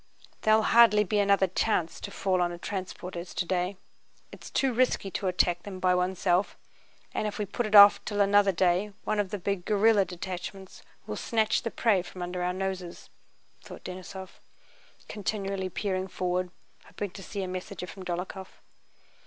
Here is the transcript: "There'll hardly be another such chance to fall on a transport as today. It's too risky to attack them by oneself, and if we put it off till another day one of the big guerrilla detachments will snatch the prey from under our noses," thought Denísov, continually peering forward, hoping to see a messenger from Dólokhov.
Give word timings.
"There'll 0.41 0.63
hardly 0.63 1.03
be 1.03 1.19
another 1.19 1.45
such 1.45 1.53
chance 1.63 1.99
to 1.99 2.09
fall 2.09 2.41
on 2.41 2.51
a 2.51 2.57
transport 2.57 3.15
as 3.15 3.35
today. 3.35 3.77
It's 4.31 4.49
too 4.49 4.73
risky 4.73 5.11
to 5.11 5.27
attack 5.27 5.61
them 5.61 5.79
by 5.79 5.93
oneself, 5.93 6.57
and 7.13 7.27
if 7.27 7.37
we 7.37 7.45
put 7.45 7.67
it 7.67 7.75
off 7.75 8.03
till 8.03 8.19
another 8.19 8.51
day 8.51 8.93
one 9.03 9.19
of 9.19 9.29
the 9.29 9.37
big 9.37 9.63
guerrilla 9.63 10.03
detachments 10.03 10.81
will 11.05 11.17
snatch 11.17 11.61
the 11.61 11.69
prey 11.69 12.01
from 12.01 12.23
under 12.23 12.41
our 12.41 12.51
noses," 12.51 13.11
thought 13.61 13.83
Denísov, 13.83 14.39
continually 15.07 15.69
peering 15.69 16.07
forward, 16.07 16.49
hoping 16.85 17.11
to 17.11 17.21
see 17.21 17.43
a 17.43 17.47
messenger 17.47 17.85
from 17.85 18.03
Dólokhov. 18.03 18.47